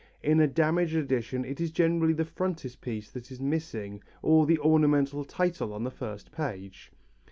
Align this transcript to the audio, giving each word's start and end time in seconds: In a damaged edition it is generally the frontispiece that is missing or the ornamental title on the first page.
In 0.23 0.39
a 0.39 0.47
damaged 0.47 0.95
edition 0.95 1.45
it 1.45 1.61
is 1.61 1.69
generally 1.69 2.13
the 2.13 2.25
frontispiece 2.25 3.11
that 3.11 3.29
is 3.31 3.39
missing 3.39 4.01
or 4.23 4.47
the 4.47 4.57
ornamental 4.57 5.23
title 5.23 5.73
on 5.75 5.83
the 5.83 5.91
first 5.91 6.31
page. 6.31 6.91